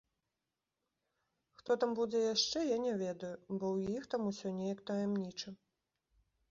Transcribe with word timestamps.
Хто 1.59 1.71
там 1.83 1.91
будзе 2.01 2.19
яшчэ, 2.35 2.59
я 2.75 2.81
не 2.87 2.93
ведаю, 3.05 3.33
бо 3.57 3.61
ў 3.75 3.77
іх 4.01 4.13
там 4.17 4.21
усё 4.33 4.47
неяк 4.63 4.79
таямніча. 4.91 5.49